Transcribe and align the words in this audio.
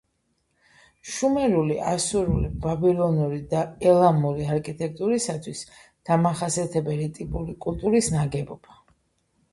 შუმერული, 1.15 1.75
ასურული, 1.91 2.49
ბაბილონური 2.63 3.37
და 3.53 3.61
ელამური 3.91 4.49
არქიტექტურისათვის 4.55 5.63
დამახასიათებელი 6.11 7.09
ტიპური 7.19 7.59
კულტურის 7.67 8.11
ნაგებობა. 8.17 8.83